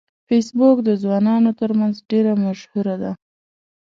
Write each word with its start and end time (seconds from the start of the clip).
فېسبوک 0.27 0.77
د 0.87 0.89
ځوانانو 1.01 1.51
ترمنځ 1.59 1.95
ډیره 2.09 2.33
مشهوره 2.45 2.95
ده 3.01 3.11